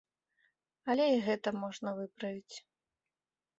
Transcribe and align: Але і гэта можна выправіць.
Але 0.93 1.05
і 1.17 1.19
гэта 1.27 1.49
можна 1.65 1.89
выправіць. 2.01 2.57